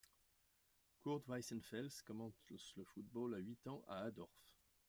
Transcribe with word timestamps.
Kurt 0.99 1.27
Weissenfels 1.29 2.01
commence 2.03 2.33
le 2.75 2.83
football 2.85 3.35
à 3.35 3.37
huit 3.37 3.67
ans 3.67 3.83
à 3.87 3.99
Adorf. 3.99 4.57